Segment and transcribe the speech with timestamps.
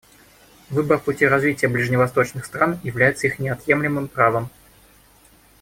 [0.71, 4.49] Выбор пути развития ближневосточных стран является их неотъемлемым правом.